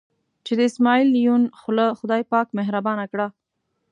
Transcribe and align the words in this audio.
چې 0.45 0.53
د 0.57 0.61
اسمعیل 0.69 1.09
یون 1.25 1.43
خوله 1.59 1.85
خدای 1.99 2.21
پاک 2.31 2.47
مهربانه 2.57 3.05
کړه. 3.11 3.27